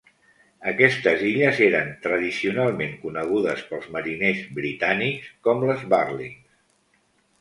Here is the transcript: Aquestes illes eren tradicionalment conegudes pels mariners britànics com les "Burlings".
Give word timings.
Aquestes 0.69 1.19
illes 1.31 1.59
eren 1.65 1.91
tradicionalment 2.07 2.95
conegudes 3.03 3.61
pels 3.73 3.87
mariners 3.97 4.41
britànics 4.61 5.31
com 5.49 5.63
les 5.73 5.85
"Burlings". 5.93 6.57